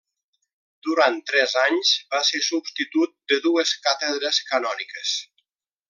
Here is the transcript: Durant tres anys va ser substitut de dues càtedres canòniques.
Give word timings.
Durant 0.87 1.19
tres 1.31 1.53
anys 1.63 1.91
va 2.15 2.21
ser 2.29 2.41
substitut 2.47 3.13
de 3.33 3.39
dues 3.45 3.75
càtedres 3.87 4.41
canòniques. 4.51 5.15